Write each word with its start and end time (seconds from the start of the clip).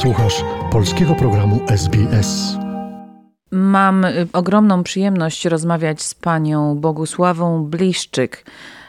Słuchasz 0.00 0.44
polskiego 0.72 1.14
programu 1.14 1.60
SBS. 1.68 2.56
Mam 3.50 4.04
y, 4.04 4.26
ogromną 4.32 4.82
przyjemność 4.82 5.44
rozmawiać 5.44 6.02
z 6.02 6.14
panią 6.14 6.76
Bogusławą 6.76 7.64
Bliszczyk, 7.64 8.44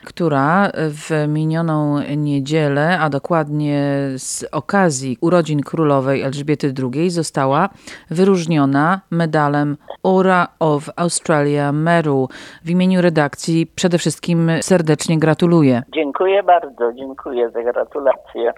która 0.06 0.72
w 0.76 1.28
minioną 1.28 2.00
niedzielę, 2.18 3.00
a 3.00 3.10
dokładnie 3.10 3.84
z 4.18 4.46
okazji 4.52 5.18
urodzin 5.22 5.62
królowej 5.62 6.22
Elżbiety 6.22 6.74
II, 6.94 7.10
została 7.10 7.70
wyróżniona 8.10 9.02
medalem 9.12 9.78
Order 10.04 10.48
of 10.60 10.90
Australia 10.96 11.72
Medal. 11.72 12.28
W 12.64 12.70
imieniu 12.70 13.02
redakcji 13.02 13.68
przede 13.76 13.98
wszystkim 13.98 14.52
serdecznie 14.62 15.20
gratuluję. 15.20 15.84
Dziękuję 15.94 16.44
bardzo, 16.44 16.94
dziękuję 16.94 17.50
za 17.50 17.64
gratulacje. 17.64 18.54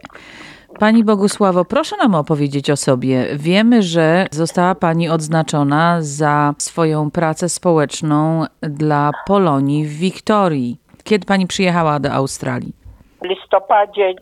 Pani 0.79 1.03
Bogusławo, 1.03 1.65
proszę 1.65 1.97
nam 1.97 2.15
opowiedzieć 2.15 2.69
o 2.69 2.77
sobie. 2.77 3.25
Wiemy, 3.35 3.81
że 3.81 4.27
została 4.31 4.75
Pani 4.75 5.09
odznaczona 5.09 5.97
za 5.99 6.53
swoją 6.57 7.11
pracę 7.11 7.49
społeczną 7.49 8.45
dla 8.61 9.11
Polonii 9.27 9.85
w 9.85 9.97
Wiktorii. 9.97 10.82
Kiedy 11.03 11.25
Pani 11.25 11.47
przyjechała 11.47 11.99
do 11.99 12.11
Australii? 12.11 12.73
W 13.21 13.25
listopadzie 13.25 14.13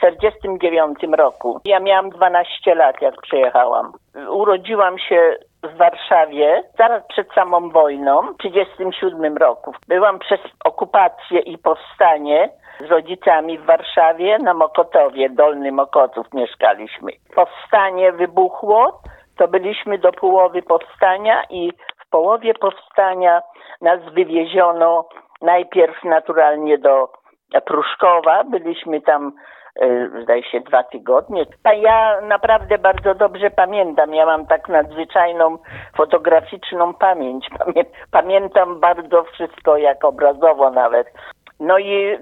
1949 0.00 1.18
roku. 1.18 1.60
Ja 1.64 1.80
miałam 1.80 2.10
12 2.10 2.74
lat, 2.74 3.02
jak 3.02 3.20
przyjechałam. 3.22 3.92
Urodziłam 4.30 4.98
się 4.98 5.36
w 5.62 5.76
Warszawie 5.76 6.62
zaraz 6.78 7.02
przed 7.08 7.32
samą 7.32 7.70
wojną, 7.70 8.22
w 8.22 8.36
1937 8.36 9.36
roku. 9.36 9.72
Byłam 9.88 10.18
przez 10.18 10.40
okupację 10.64 11.40
i 11.40 11.58
powstanie 11.58 12.50
z 12.80 12.90
rodzicami 12.90 13.58
w 13.58 13.64
Warszawie 13.64 14.38
na 14.38 14.54
Mokotowie, 14.54 15.30
Dolny 15.30 15.72
Mokotów 15.72 16.26
mieszkaliśmy. 16.32 17.12
Powstanie 17.34 18.12
wybuchło, 18.12 19.02
to 19.36 19.48
byliśmy 19.48 19.98
do 19.98 20.12
połowy 20.12 20.62
powstania 20.62 21.44
i 21.50 21.72
w 22.06 22.10
połowie 22.10 22.54
powstania 22.54 23.42
nas 23.80 24.00
wywieziono 24.12 25.08
najpierw 25.44 26.04
naturalnie 26.04 26.78
do 26.78 27.08
Pruszkowa, 27.66 28.44
byliśmy 28.44 29.00
tam 29.00 29.32
e, 29.80 30.08
zdaje 30.22 30.42
się 30.42 30.60
dwa 30.60 30.82
tygodnie. 30.82 31.46
Ja 31.76 32.20
naprawdę 32.20 32.78
bardzo 32.78 33.14
dobrze 33.14 33.50
pamiętam. 33.50 34.14
Ja 34.14 34.26
mam 34.26 34.46
tak 34.46 34.68
nadzwyczajną 34.68 35.58
fotograficzną 35.96 36.94
pamięć. 36.94 37.48
Pamiętam 38.10 38.80
bardzo 38.80 39.24
wszystko, 39.24 39.76
jak 39.76 40.04
obrazowo 40.04 40.70
nawet. 40.70 41.12
No 41.60 41.78
i 41.78 42.18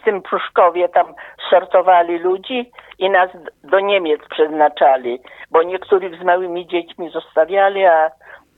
w 0.00 0.04
tym 0.04 0.22
Pruszkowie 0.22 0.88
tam 0.88 1.14
sortowali 1.50 2.18
ludzi 2.18 2.72
i 2.98 3.10
nas 3.10 3.30
do 3.64 3.80
Niemiec 3.80 4.20
przeznaczali, 4.30 5.20
bo 5.50 5.62
niektórych 5.62 6.20
z 6.20 6.24
małymi 6.24 6.66
dziećmi 6.66 7.10
zostawiali, 7.10 7.84
a 7.84 8.10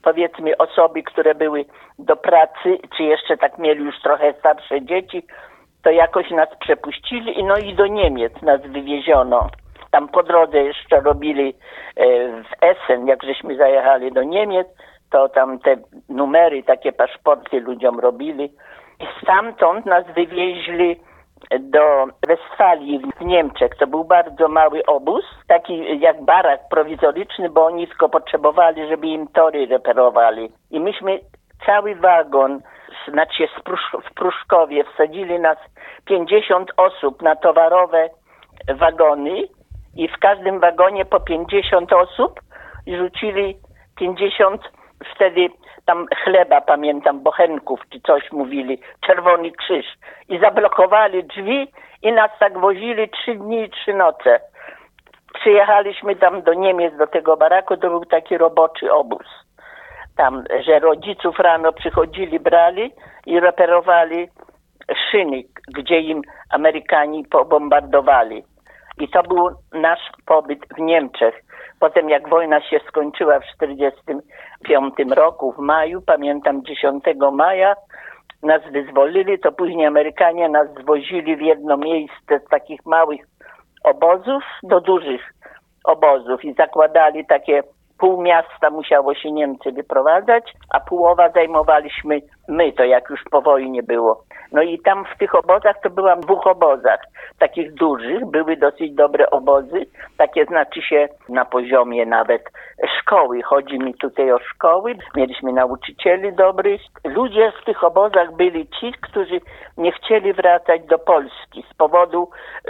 powiedzmy 0.03 0.57
osoby, 0.57 1.03
które 1.03 1.35
były 1.35 1.65
do 1.99 2.15
pracy, 2.15 2.77
czy 2.97 3.03
jeszcze 3.03 3.37
tak 3.37 3.57
mieli 3.57 3.85
już 3.85 4.01
trochę 4.01 4.33
starsze 4.33 4.81
dzieci, 4.81 5.23
to 5.83 5.89
jakoś 5.91 6.29
nas 6.29 6.49
przepuścili 6.59 7.39
i 7.39 7.43
no 7.43 7.57
i 7.57 7.73
do 7.73 7.87
Niemiec 7.87 8.41
nas 8.41 8.61
wywieziono. 8.61 9.49
Tam 9.91 10.07
po 10.07 10.23
drodze 10.23 10.57
jeszcze 10.57 11.01
robili 11.01 11.49
e, 11.49 12.05
w 12.43 12.49
Essen, 12.61 13.07
jak 13.07 13.23
żeśmy 13.23 13.55
zajechali 13.55 14.11
do 14.11 14.23
Niemiec, 14.23 14.67
to 15.11 15.29
tam 15.29 15.59
te 15.59 15.75
numery, 16.09 16.63
takie 16.63 16.91
paszporty 16.91 17.59
ludziom 17.59 17.99
robili. 17.99 18.51
I 18.99 19.23
stamtąd 19.23 19.85
nas 19.85 20.05
wywieźli 20.15 20.99
do 21.59 22.05
Westfalii 22.27 23.01
w 23.19 23.25
Niemczech. 23.25 23.75
To 23.79 23.87
był 23.87 24.03
bardzo 24.03 24.47
mały 24.47 24.85
obóz, 24.85 25.25
taki 25.47 25.99
jak 25.99 26.21
barak 26.21 26.59
prowizoryczny, 26.69 27.49
bo 27.49 27.65
oni 27.65 27.87
tylko 27.87 28.09
potrzebowali, 28.09 28.87
żeby 28.87 29.07
im 29.07 29.27
tory 29.27 29.65
reperowali. 29.65 30.51
I 30.71 30.79
myśmy 30.79 31.19
cały 31.65 31.95
wagon, 31.95 32.61
znaczy 33.07 33.47
w 34.09 34.13
Pruszkowie 34.13 34.83
wsadzili 34.83 35.39
nas 35.39 35.57
50 36.05 36.71
osób 36.77 37.21
na 37.21 37.35
towarowe 37.35 38.09
wagony 38.75 39.43
i 39.95 40.07
w 40.07 40.17
każdym 40.19 40.59
wagonie 40.59 41.05
po 41.05 41.19
50 41.19 41.93
osób 41.93 42.39
rzucili 42.87 43.57
50 43.95 44.61
wtedy 45.15 45.49
tam 45.91 46.05
chleba, 46.23 46.61
pamiętam, 46.61 47.23
bochenków 47.23 47.79
czy 47.89 47.99
coś 48.01 48.31
mówili, 48.31 48.79
Czerwony 49.05 49.51
Krzyż. 49.51 49.85
I 50.29 50.39
zablokowali 50.39 51.23
drzwi 51.23 51.71
i 52.01 52.11
nas 52.11 52.31
tak 52.39 52.59
wozili 52.59 53.09
trzy 53.09 53.35
dni 53.35 53.63
i 53.63 53.69
trzy 53.69 53.93
noce. 53.93 54.39
Przyjechaliśmy 55.33 56.15
tam 56.15 56.41
do 56.41 56.53
Niemiec, 56.53 56.97
do 56.97 57.07
tego 57.07 57.37
baraku, 57.37 57.77
to 57.77 57.89
był 57.89 58.05
taki 58.05 58.37
roboczy 58.37 58.93
obóz. 58.93 59.25
Tam, 60.17 60.43
że 60.65 60.79
rodziców 60.79 61.39
rano 61.39 61.73
przychodzili, 61.73 62.39
brali 62.39 62.91
i 63.25 63.39
reperowali 63.39 64.29
szyny, 65.11 65.43
gdzie 65.77 65.99
im 65.99 66.21
Amerykanie 66.49 67.23
pobombardowali. 67.31 68.43
I 69.01 69.07
to 69.07 69.23
był 69.23 69.49
nasz 69.73 70.11
pobyt 70.25 70.59
w 70.77 70.79
Niemczech. 70.79 71.43
Potem 71.79 72.09
jak 72.09 72.29
wojna 72.29 72.61
się 72.61 72.79
skończyła 72.87 73.39
w 73.39 73.43
1945 73.59 75.15
roku, 75.15 75.51
w 75.51 75.57
maju, 75.57 76.01
pamiętam 76.01 76.63
10 76.65 77.03
maja, 77.31 77.75
nas 78.43 78.61
wyzwolili, 78.71 79.39
to 79.39 79.51
później 79.51 79.85
Amerykanie 79.85 80.49
nas 80.49 80.67
zwozili 80.81 81.35
w 81.35 81.41
jedno 81.41 81.77
miejsce 81.77 82.39
z 82.45 82.49
takich 82.49 82.85
małych 82.85 83.21
obozów 83.83 84.43
do 84.63 84.81
dużych 84.81 85.33
obozów 85.83 86.45
i 86.45 86.53
zakładali 86.53 87.25
takie 87.25 87.63
pół 87.99 88.21
miasta 88.21 88.69
musiało 88.69 89.15
się 89.15 89.31
Niemcy 89.31 89.71
wyprowadzać, 89.71 90.53
a 90.69 90.79
połowa 90.79 91.29
zajmowaliśmy 91.29 92.21
my, 92.47 92.73
to 92.73 92.83
jak 92.83 93.09
już 93.09 93.23
po 93.31 93.41
wojnie 93.41 93.83
było. 93.83 94.23
No 94.51 94.61
i 94.61 94.79
tam 94.79 95.05
w 95.15 95.17
tych 95.17 95.35
obozach 95.35 95.75
to 95.83 95.89
byłam 95.89 96.21
w 96.21 96.25
dwóch 96.25 96.47
obozach, 96.47 96.99
takich 97.39 97.73
dużych, 97.73 98.25
były 98.25 98.57
dosyć 98.57 98.93
dobre 98.93 99.29
obozy, 99.29 99.85
takie 100.17 100.45
znaczy 100.45 100.81
się 100.81 101.07
na 101.29 101.45
poziomie 101.45 102.05
nawet 102.05 102.41
szkoły. 102.99 103.41
Chodzi 103.41 103.79
mi 103.79 103.93
tutaj 103.93 104.31
o 104.31 104.39
szkoły, 104.39 104.95
mieliśmy 105.15 105.53
nauczycieli 105.53 106.33
dobrych. 106.33 106.81
Ludzie 107.03 107.51
w 107.61 107.65
tych 107.65 107.83
obozach 107.83 108.35
byli 108.35 108.67
ci, 108.67 108.93
którzy 109.01 109.41
nie 109.77 109.91
chcieli 109.91 110.33
wracać 110.33 110.81
do 110.85 110.99
Polski 110.99 111.63
z 111.71 111.73
powodu, 111.73 112.29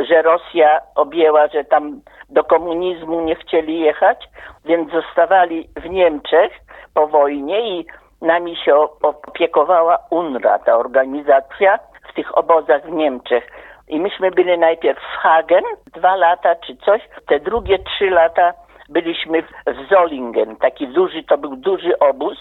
że 0.10 0.22
Rosja 0.22 0.80
objęła, 0.96 1.48
że 1.48 1.64
tam 1.64 2.02
do 2.30 2.44
komunizmu 2.44 3.22
nie 3.22 3.36
chcieli 3.36 3.80
jechać, 3.80 4.30
więc 4.66 4.92
zostawali 4.92 5.70
w 5.76 5.90
Niemczech 5.90 6.52
po 6.94 7.08
wojnie 7.08 7.80
i 7.80 7.86
nami 8.22 8.56
się 8.56 8.76
opiekowała 9.02 9.98
UNRWA, 10.10 10.60
ta 10.60 10.78
organizacja 10.78 11.80
w 12.10 12.14
tych 12.14 12.38
obozach 12.38 12.86
w 12.86 12.92
Niemczech. 12.92 13.48
I 13.88 14.00
myśmy 14.00 14.32
byli 14.32 14.58
najpierw 14.58 15.00
w 15.00 15.18
Hagen, 15.18 15.64
dwa 15.94 16.16
lata 16.16 16.56
czy 16.56 16.76
coś, 16.76 17.02
te 17.28 17.40
drugie 17.40 17.80
trzy 17.80 18.10
lata 18.10 18.54
byliśmy 18.90 19.42
w 19.44 19.90
Zolingen, 19.90 20.56
taki 20.56 20.88
duży, 20.88 21.24
to 21.24 21.38
był 21.38 21.56
duży 21.56 22.00
obóz 22.00 22.38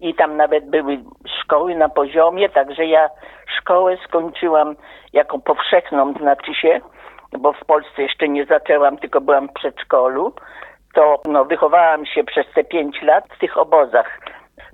i 0.00 0.14
tam 0.14 0.36
nawet 0.36 0.70
były 0.70 0.98
szkoły 1.42 1.74
na 1.74 1.88
poziomie, 1.88 2.48
także 2.48 2.86
ja 2.86 3.08
szkołę 3.58 3.96
skończyłam 4.08 4.76
jako 5.12 5.38
powszechną, 5.38 6.12
znaczy 6.12 6.54
się, 6.54 6.80
bo 7.38 7.52
w 7.52 7.64
Polsce 7.64 8.02
jeszcze 8.02 8.28
nie 8.28 8.44
zaczęłam, 8.44 8.96
tylko 8.98 9.20
byłam 9.20 9.48
w 9.48 9.52
przedszkolu, 9.52 10.34
to 10.94 11.20
no, 11.28 11.44
wychowałam 11.44 12.06
się 12.06 12.24
przez 12.24 12.46
te 12.54 12.64
pięć 12.64 13.02
lat 13.02 13.24
w 13.36 13.38
tych 13.38 13.58
obozach. 13.58 14.20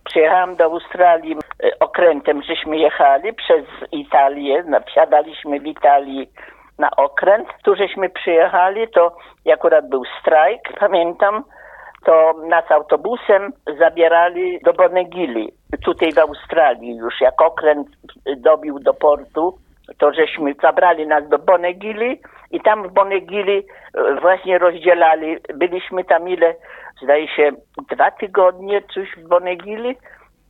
Przyjechałam 0.05 0.57
do 0.57 0.65
Australii 0.65 1.37
e, 1.65 1.79
okrętem, 1.81 2.43
żeśmy 2.43 2.77
jechali 2.77 3.33
przez 3.33 3.65
Italię, 3.93 4.65
wsiadaliśmy 4.87 5.61
w 5.61 5.67
Italii 5.67 6.31
na 6.79 6.91
okręt. 6.91 7.49
Tu 7.65 7.75
żeśmy 7.77 8.09
przyjechali, 8.09 8.89
to 8.89 9.17
akurat 9.53 9.89
był 9.89 10.03
strajk, 10.21 10.61
pamiętam, 10.79 11.45
to 12.05 12.35
nas 12.49 12.71
autobusem 12.71 13.53
zabierali 13.79 14.61
do 14.65 14.73
Bonegili, 14.73 15.53
tutaj 15.85 16.13
w 16.13 16.19
Australii 16.19 16.97
już, 16.97 17.21
jak 17.21 17.43
okręt 17.43 17.89
dobił 18.37 18.79
do 18.79 18.95
portu, 18.95 19.59
to 19.99 20.13
żeśmy 20.13 20.55
zabrali 20.63 21.07
nas 21.07 21.29
do 21.29 21.39
Bonegili 21.39 22.21
i 22.51 22.61
tam 22.61 22.89
w 22.89 22.93
Bonegili 22.93 23.59
e, 23.59 24.21
właśnie 24.21 24.59
rozdzielali, 24.59 25.37
byliśmy 25.55 26.05
tam 26.05 26.29
ile, 26.29 26.55
zdaje 27.03 27.29
się, 27.29 27.51
dwa 27.91 28.11
tygodnie 28.11 28.83
coś 28.95 29.09
w 29.17 29.29
Bonegili 29.29 29.97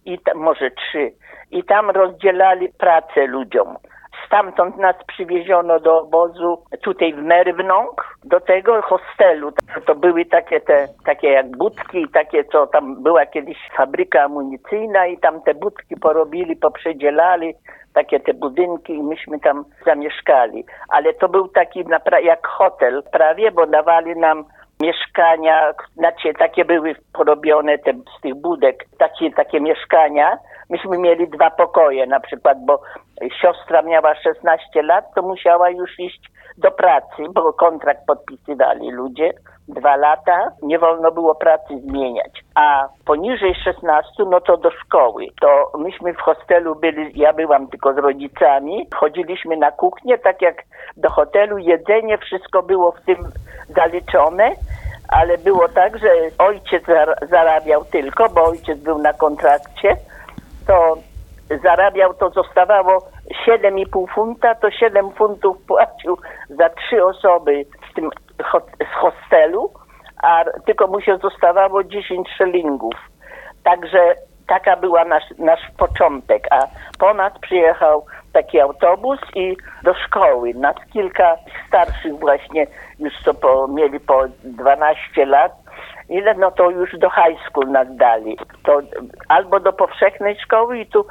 i 0.05 0.19
tam, 0.19 0.39
może 0.39 0.71
trzy. 0.71 1.13
I 1.51 1.65
tam 1.65 1.91
rozdzielali 1.91 2.69
pracę 2.79 3.27
ludziom. 3.27 3.77
Stamtąd 4.27 4.77
nas 4.77 4.97
przywieziono 5.07 5.81
do 5.81 6.01
obozu 6.01 6.63
tutaj 6.83 7.15
w 7.15 7.23
Merwnąg, 7.23 8.17
do 8.25 8.41
tego 8.41 8.83
hostelu. 8.83 9.53
To 9.87 9.95
były 9.95 10.25
takie 10.25 10.61
te, 10.61 10.89
takie 11.05 11.29
jak 11.29 11.57
budki, 11.57 12.09
takie 12.09 12.45
co 12.45 12.67
tam 12.67 13.03
była 13.03 13.27
kiedyś 13.27 13.59
fabryka 13.77 14.23
amunicyjna 14.23 15.07
i 15.07 15.19
tam 15.19 15.43
te 15.43 15.55
budki 15.55 15.97
porobili, 15.97 16.57
poprzedzielali 16.57 17.55
takie 17.95 18.21
te 18.21 18.35
budynki 18.35 18.93
i 18.93 19.03
myśmy 19.03 19.41
tam 19.41 19.65
zamieszkali. 19.87 20.65
Ale 20.89 21.15
to 21.15 21.29
był 21.29 21.49
taki 21.49 21.85
jak 22.23 22.47
hotel 22.47 23.03
prawie, 23.13 23.51
bo 23.51 23.67
dawali 23.67 24.17
nam 24.17 24.45
mieszkania, 24.81 25.73
znaczy 25.97 26.35
takie 26.39 26.65
były 26.65 26.95
porobione 27.13 27.79
te, 27.79 27.93
z 27.93 28.21
tych 28.23 28.35
budek, 28.35 28.85
takie, 28.99 29.31
takie 29.31 29.61
mieszkania. 29.61 30.39
Myśmy 30.71 30.99
mieli 30.99 31.29
dwa 31.29 31.51
pokoje 31.51 32.07
na 32.07 32.21
przykład, 32.21 32.59
bo 32.65 32.81
siostra 33.41 33.83
miała 33.83 34.15
16 34.15 34.83
lat, 34.83 35.05
to 35.15 35.23
musiała 35.23 35.71
już 35.71 35.99
iść 35.99 36.21
do 36.61 36.71
pracy, 36.71 37.23
bo 37.35 37.53
kontrakt 37.53 38.07
podpisywali 38.07 38.91
ludzie. 38.91 39.33
Dwa 39.69 39.97
lata, 39.97 40.49
nie 40.63 40.79
wolno 40.79 41.13
było 41.13 41.35
pracy 41.35 41.81
zmieniać. 41.81 42.45
A 42.55 42.89
poniżej 43.05 43.55
16, 43.65 44.11
no 44.31 44.41
to 44.41 44.57
do 44.57 44.71
szkoły. 44.71 45.27
To 45.41 45.79
myśmy 45.79 46.15
w 46.15 46.21
hostelu 46.21 46.75
byli, 46.75 47.19
ja 47.19 47.33
byłam 47.33 47.69
tylko 47.69 47.95
z 47.95 47.99
rodzicami, 47.99 48.87
chodziliśmy 48.95 49.57
na 49.57 49.71
kuchnię, 49.73 50.19
tak 50.19 50.43
jak 50.43 50.63
do 50.97 51.11
hotelu, 51.11 51.59
jedzenie, 51.59 52.19
wszystko 52.19 52.63
było 52.63 52.93
w 52.93 53.01
tym 53.01 53.17
zaliczone, 53.69 54.51
ale 55.09 55.39
było 55.39 55.69
tak, 55.69 55.99
że 55.99 56.09
ojciec 56.39 56.85
zar- 56.85 57.29
zarabiał 57.31 57.85
tylko, 57.85 58.29
bo 58.29 58.45
ojciec 58.45 58.79
był 58.79 58.99
na 58.99 59.13
kontrakcie, 59.13 59.97
to 60.67 60.97
zarabiał, 61.63 62.15
to 62.15 62.31
zostawało 62.31 63.03
7,5 63.47 64.15
funta, 64.15 64.55
to 64.55 64.71
7 64.71 65.11
funtów 65.11 65.57
płacił 65.67 66.19
za 66.49 66.69
trzy 66.69 67.05
osoby 67.05 67.67
z 67.91 67.95
tym 67.95 68.11
z 68.81 68.95
hostelu, 68.95 69.71
a 70.23 70.45
tylko 70.67 70.87
mu 70.87 71.01
się 71.01 71.17
zostawało 71.17 71.85
10 71.85 72.29
szylingów. 72.39 72.95
Także 73.65 74.15
taka 74.51 74.77
była 74.77 75.05
nasz, 75.05 75.25
nasz 75.39 75.71
początek, 75.79 76.47
a 76.51 76.61
po 76.99 77.15
nas 77.15 77.33
przyjechał 77.39 78.07
taki 78.33 78.61
autobus 78.61 79.19
i 79.35 79.57
do 79.83 79.95
szkoły. 79.95 80.55
Nas 80.55 80.77
kilka 80.93 81.37
starszych 81.69 82.19
właśnie, 82.19 82.67
już 82.99 83.13
co 83.25 83.35
po, 83.35 83.69
mieli 83.69 84.01
po 84.01 84.25
12 84.45 85.27
lat, 85.27 85.53
ile 86.11 86.35
no 86.35 86.51
to 86.51 86.71
już 86.71 86.99
do 86.99 87.11
high 87.11 87.39
school 87.49 87.71
nas 87.71 87.89
dali. 87.97 88.37
To 88.63 88.81
albo 89.29 89.61
do 89.61 89.73
powszechnej 89.73 90.37
szkoły 90.45 90.79
i 90.79 90.87
tu 90.87 91.07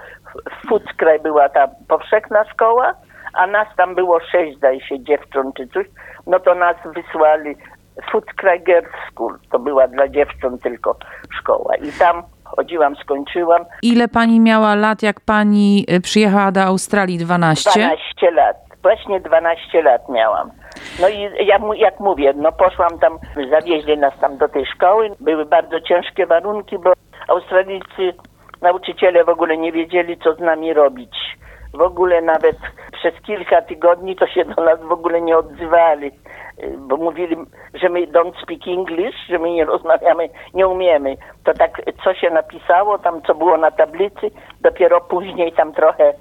w 0.51 0.67
Fuckraj 0.67 1.19
była 1.19 1.49
ta 1.49 1.67
powszechna 1.87 2.43
szkoła, 2.53 2.93
a 3.33 3.47
nas 3.47 3.67
tam 3.77 3.95
było 3.95 4.19
sześć, 4.19 4.57
zdaje 4.57 4.81
się, 4.81 5.03
dziewcząt 5.03 5.55
czy 5.55 5.67
coś, 5.67 5.85
no 6.27 6.39
to 6.39 6.55
nas 6.55 6.75
wysłali 6.95 7.55
Fuckraj 8.11 8.63
Girls 8.63 8.93
School. 9.11 9.39
To 9.51 9.59
była 9.59 9.87
dla 9.87 10.07
dziewcząt 10.07 10.61
tylko 10.61 10.95
szkoła. 11.39 11.75
I 11.75 11.91
tam 11.99 12.23
chodziłam, 12.43 12.95
skończyłam. 12.95 13.65
Ile 13.81 14.07
pani 14.07 14.39
miała 14.39 14.75
lat, 14.75 15.03
jak 15.03 15.21
pani 15.21 15.85
y, 15.91 16.01
przyjechała 16.01 16.51
do 16.51 16.61
Australii? 16.61 17.17
12? 17.17 17.69
12 17.71 18.31
lat. 18.31 18.57
Właśnie 18.81 19.19
12 19.19 19.81
lat 19.81 20.09
miałam. 20.09 20.51
No 21.01 21.09
i 21.09 21.45
ja, 21.45 21.59
jak 21.75 21.99
mówię, 21.99 22.33
no 22.35 22.51
poszłam 22.51 22.99
tam, 22.99 23.19
zawieźli 23.49 23.97
nas 23.97 24.13
tam 24.21 24.37
do 24.37 24.49
tej 24.49 24.65
szkoły. 24.65 25.09
Były 25.19 25.45
bardzo 25.45 25.81
ciężkie 25.81 26.25
warunki, 26.25 26.77
bo 26.77 26.93
Australijcy, 27.27 28.13
nauczyciele 28.61 29.23
w 29.23 29.29
ogóle 29.29 29.57
nie 29.57 29.71
wiedzieli, 29.71 30.17
co 30.17 30.33
z 30.33 30.39
nami 30.39 30.73
robić. 30.73 31.15
W 31.73 31.81
ogóle 31.81 32.21
nawet 32.21 32.55
przez 32.91 33.21
kilka 33.21 33.61
tygodni 33.61 34.15
to 34.15 34.27
się 34.27 34.45
do 34.45 34.63
nas 34.63 34.79
w 34.81 34.91
ogóle 34.91 35.21
nie 35.21 35.37
odzywali, 35.37 36.11
bo 36.77 36.97
mówili, 36.97 37.35
że 37.73 37.89
my 37.89 38.07
don't 38.07 38.43
speak 38.43 38.67
English, 38.67 39.15
że 39.29 39.39
my 39.39 39.51
nie 39.51 39.65
rozmawiamy, 39.65 40.29
nie 40.53 40.67
umiemy. 40.67 41.15
To 41.43 41.53
tak, 41.53 41.81
co 42.03 42.13
się 42.13 42.29
napisało, 42.29 42.97
tam 42.97 43.21
co 43.21 43.35
było 43.35 43.57
na 43.57 43.71
tablicy, 43.71 44.31
dopiero 44.61 45.01
później 45.01 45.51
tam 45.51 45.73
trochę 45.73 46.13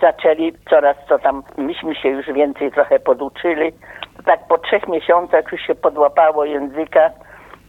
zaczęli 0.00 0.52
coraz 0.70 0.96
co 1.08 1.18
tam, 1.18 1.42
myśmy 1.56 1.94
się 1.94 2.08
już 2.08 2.26
więcej 2.26 2.72
trochę 2.72 2.98
poduczyli. 2.98 3.72
Tak 4.24 4.40
po 4.48 4.58
trzech 4.58 4.88
miesiącach 4.88 5.52
już 5.52 5.60
się 5.60 5.74
podłapało 5.74 6.44
języka, 6.44 7.10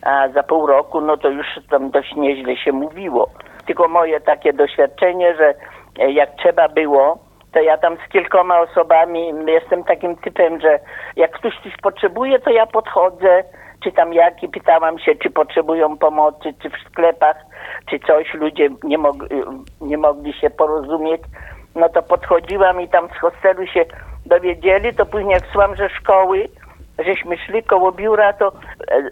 a 0.01 0.29
za 0.29 0.43
pół 0.43 0.67
roku 0.67 1.01
no 1.01 1.17
to 1.17 1.29
już 1.29 1.47
tam 1.69 1.91
dość 1.91 2.15
nieźle 2.15 2.57
się 2.57 2.71
mówiło. 2.71 3.29
Tylko 3.65 3.87
moje 3.87 4.19
takie 4.21 4.53
doświadczenie, 4.53 5.35
że 5.35 5.53
e, 5.99 6.11
jak 6.11 6.35
trzeba 6.35 6.67
było, 6.69 7.17
to 7.53 7.61
ja 7.61 7.77
tam 7.77 7.97
z 8.07 8.11
kilkoma 8.11 8.59
osobami 8.59 9.33
jestem 9.47 9.83
takim 9.83 10.15
typem, 10.17 10.61
że 10.61 10.79
jak 11.15 11.31
ktoś 11.31 11.53
coś 11.63 11.77
potrzebuje, 11.77 12.39
to 12.39 12.49
ja 12.49 12.65
podchodzę, 12.65 13.43
czy 13.83 13.91
tam 13.91 14.13
jak 14.13 14.43
i 14.43 14.49
pytałam 14.49 14.99
się, 14.99 15.15
czy 15.15 15.29
potrzebują 15.29 15.97
pomocy, 15.97 16.53
czy 16.61 16.69
w 16.69 16.89
sklepach, 16.89 17.37
czy 17.89 17.99
coś, 17.99 18.33
ludzie 18.33 18.69
nie, 18.83 18.97
mog- 18.97 19.27
nie 19.81 19.97
mogli 19.97 20.33
się 20.33 20.49
porozumieć 20.49 21.21
no 21.75 21.89
to 21.89 22.01
podchodziłam 22.01 22.81
i 22.81 22.89
tam 22.89 23.07
z 23.09 23.19
hostelu 23.19 23.67
się 23.67 23.85
dowiedzieli, 24.25 24.93
to 24.93 25.05
później 25.05 25.33
jak 25.33 25.45
słucham, 25.51 25.75
że 25.75 25.89
szkoły, 25.89 26.45
żeśmy 27.05 27.37
szli 27.37 27.63
koło 27.63 27.91
biura, 27.91 28.33
to 28.33 28.51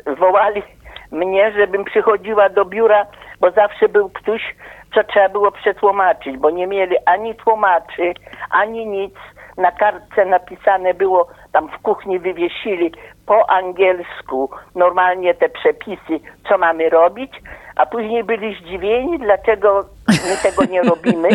e, 0.05 0.15
wołali 0.15 0.63
mnie, 1.11 1.51
żebym 1.51 1.85
przychodziła 1.85 2.49
do 2.49 2.65
biura, 2.65 3.05
bo 3.39 3.51
zawsze 3.51 3.89
był 3.89 4.09
ktoś, 4.09 4.55
co 4.95 5.03
trzeba 5.03 5.29
było 5.29 5.51
przetłumaczyć, 5.51 6.37
bo 6.37 6.49
nie 6.49 6.67
mieli 6.67 6.95
ani 7.05 7.35
tłumaczy, 7.35 8.13
ani 8.49 8.85
nic. 8.85 9.13
Na 9.57 9.71
kartce 9.71 10.25
napisane 10.25 10.93
było, 10.93 11.27
tam 11.51 11.69
w 11.69 11.81
kuchni 11.81 12.19
wywiesili 12.19 12.91
po 13.25 13.49
angielsku 13.49 14.49
normalnie 14.75 15.33
te 15.33 15.49
przepisy, 15.49 16.19
co 16.49 16.57
mamy 16.57 16.89
robić, 16.89 17.31
a 17.75 17.85
później 17.85 18.23
byli 18.23 18.55
zdziwieni, 18.55 19.19
dlaczego 19.19 19.85
my 20.23 20.37
tego 20.43 20.65
nie 20.71 20.81
robimy, 20.81 21.29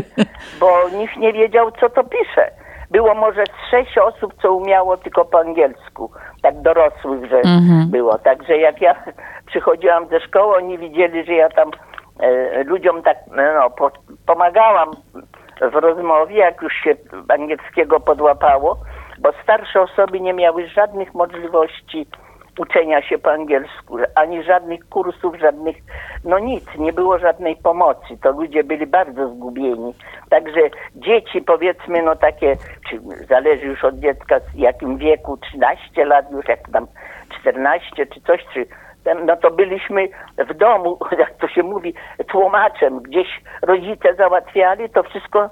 bo 0.61 0.89
nikt 0.99 1.17
nie 1.17 1.33
wiedział, 1.33 1.73
co 1.81 1.91
to 1.91 2.05
pisze. 2.05 2.51
Było 2.91 3.15
może 3.15 3.45
z 3.45 3.71
sześć 3.71 3.99
osób, 3.99 4.35
co 4.43 4.53
umiało 4.53 4.97
tylko 4.97 5.25
po 5.25 5.41
angielsku, 5.41 6.11
tak 6.43 6.63
dorosłych, 6.63 7.31
że 7.31 7.43
było. 7.87 8.19
Także 8.19 8.57
jak 8.57 8.81
ja 8.81 8.95
przychodziłam 9.47 10.09
ze 10.09 10.21
szkoły, 10.21 10.57
oni 10.57 10.79
widzieli, 10.79 11.25
że 11.25 11.33
ja 11.33 11.49
tam 11.49 11.71
e, 12.21 12.65
ludziom 12.65 13.03
tak 13.03 13.17
no, 13.61 13.71
po, 13.71 13.91
pomagałam 14.27 14.91
w 15.73 15.75
rozmowie, 15.75 16.37
jak 16.37 16.63
już 16.63 16.73
się 16.73 16.95
angielskiego 17.29 18.01
podłapało, 18.01 18.79
bo 19.19 19.33
starsze 19.43 19.81
osoby 19.81 20.21
nie 20.21 20.33
miały 20.33 20.69
żadnych 20.69 21.15
możliwości 21.15 22.07
uczenia 22.59 23.03
się 23.03 23.19
po 23.19 23.33
angielsku, 23.33 23.99
ani 24.15 24.43
żadnych 24.43 24.89
kursów, 24.89 25.37
żadnych, 25.41 25.77
no 26.25 26.39
nic, 26.39 26.65
nie 26.79 26.93
było 26.93 27.19
żadnej 27.19 27.57
pomocy. 27.57 28.19
To 28.23 28.33
ludzie 28.33 28.65
byli 28.65 28.87
bardzo 28.87 29.29
zgubieni. 29.29 29.95
Także 30.31 30.61
dzieci 30.97 31.43
powiedzmy, 31.43 32.03
no 32.03 32.17
takie, 32.17 32.57
czy 32.91 33.01
zależy 33.29 33.67
już 33.67 33.85
od 33.85 33.95
dziecka 33.95 34.41
z 34.41 34.55
jakim 34.55 34.99
wieku, 34.99 35.37
13 35.37 36.05
lat 36.05 36.33
już, 36.33 36.49
jak 36.49 36.69
tam 36.73 36.87
14 37.41 38.07
czy 38.07 38.21
coś, 38.21 38.45
czy 38.55 38.67
no 39.27 39.37
to 39.37 39.51
byliśmy 39.51 40.09
w 40.39 40.55
domu, 40.55 40.99
jak 41.19 41.35
to 41.35 41.49
się 41.49 41.63
mówi, 41.63 41.95
tłumaczem. 42.29 43.01
Gdzieś 43.01 43.41
rodzice 43.63 44.15
załatwiali, 44.15 44.91
to 44.91 45.03
wszystko 45.03 45.51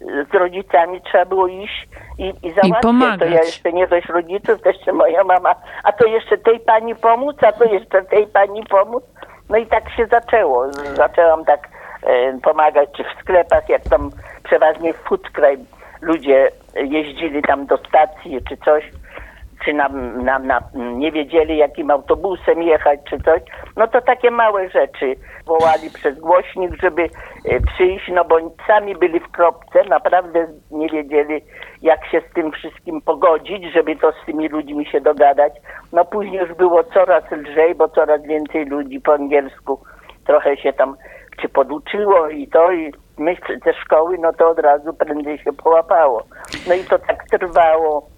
z 0.00 0.34
rodzicami 0.34 1.00
trzeba 1.00 1.24
było 1.24 1.46
iść 1.46 1.88
i, 2.18 2.24
i 2.42 2.52
załatwiać. 2.52 2.82
pomagać. 2.82 3.18
To 3.28 3.34
ja 3.34 3.42
jeszcze 3.42 3.72
nie 3.72 3.86
dość 3.86 4.08
rodziców, 4.08 4.62
to 4.62 4.68
jeszcze 4.68 4.92
moja 4.92 5.24
mama, 5.24 5.54
a 5.84 5.92
to 5.92 6.06
jeszcze 6.06 6.38
tej 6.38 6.60
pani 6.60 6.94
pomóc, 6.94 7.36
a 7.42 7.52
to 7.52 7.64
jeszcze 7.64 8.04
tej 8.04 8.26
pani 8.26 8.64
pomóc. 8.64 9.04
No 9.48 9.56
i 9.56 9.66
tak 9.66 9.90
się 9.90 10.06
zaczęło. 10.06 10.72
Zaczęłam 10.72 11.44
tak 11.44 11.68
e, 12.02 12.38
pomagać, 12.40 12.88
czy 12.96 13.04
w 13.04 13.20
sklepach, 13.20 13.68
jak 13.68 13.82
tam 13.82 14.10
przeważnie 14.44 14.92
w 14.92 14.96
Foodcry 14.96 15.58
ludzie 16.00 16.50
jeździli 16.74 17.42
tam 17.42 17.66
do 17.66 17.76
stacji, 17.76 18.38
czy 18.48 18.56
coś 18.56 18.90
czy 19.68 19.74
nam, 19.74 20.24
nam, 20.24 20.46
nam 20.46 20.62
nie 20.74 21.12
wiedzieli, 21.12 21.56
jakim 21.56 21.90
autobusem 21.90 22.62
jechać, 22.62 23.00
czy 23.10 23.18
coś. 23.18 23.42
No 23.76 23.88
to 23.88 24.00
takie 24.00 24.30
małe 24.30 24.68
rzeczy 24.68 25.14
wołali 25.46 25.90
przez 25.90 26.20
głośnik, 26.20 26.70
żeby 26.82 27.02
e, 27.02 27.60
przyjść, 27.60 28.10
no 28.14 28.24
bo 28.24 28.36
sami 28.66 28.96
byli 28.96 29.20
w 29.20 29.30
kropce, 29.30 29.84
naprawdę 29.88 30.46
nie 30.70 30.88
wiedzieli, 30.88 31.40
jak 31.82 32.06
się 32.06 32.22
z 32.30 32.34
tym 32.34 32.52
wszystkim 32.52 33.00
pogodzić, 33.00 33.72
żeby 33.72 33.96
to 33.96 34.12
z 34.12 34.26
tymi 34.26 34.48
ludźmi 34.48 34.86
się 34.86 35.00
dogadać. 35.00 35.52
No 35.92 36.04
później 36.04 36.40
już 36.40 36.54
było 36.54 36.84
coraz 36.84 37.30
lżej, 37.30 37.74
bo 37.74 37.88
coraz 37.88 38.22
więcej 38.22 38.64
ludzi 38.64 39.00
po 39.00 39.14
angielsku 39.14 39.80
trochę 40.26 40.56
się 40.56 40.72
tam 40.72 40.96
czy 41.42 41.48
poduczyło 41.48 42.28
i 42.28 42.48
to, 42.48 42.72
i 42.72 42.92
my 43.18 43.36
ze 43.64 43.74
szkoły, 43.74 44.18
no 44.20 44.32
to 44.32 44.50
od 44.50 44.58
razu 44.58 44.94
prędzej 44.94 45.38
się 45.38 45.52
połapało. 45.52 46.22
No 46.68 46.74
i 46.74 46.84
to 46.84 46.98
tak 46.98 47.24
trwało. 47.30 48.17